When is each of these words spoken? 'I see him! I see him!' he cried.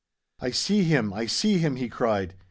'I 0.39 0.49
see 0.49 0.83
him! 0.83 1.13
I 1.13 1.27
see 1.27 1.59
him!' 1.59 1.75
he 1.75 1.87
cried. 1.87 2.33